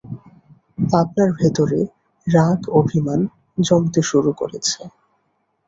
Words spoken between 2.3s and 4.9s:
রাগ, অতিমান জমতে শুরু করেছে।